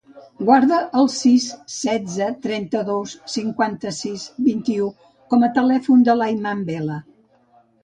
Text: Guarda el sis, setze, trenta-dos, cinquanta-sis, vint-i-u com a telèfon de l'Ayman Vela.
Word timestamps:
Guarda 0.45 0.77
el 1.01 1.09
sis, 1.15 1.45
setze, 1.73 2.29
trenta-dos, 2.45 3.13
cinquanta-sis, 3.35 4.25
vint-i-u 4.49 4.89
com 5.35 5.47
a 5.47 5.53
telèfon 5.61 6.05
de 6.11 6.19
l'Ayman 6.19 6.67
Vela. 6.75 7.01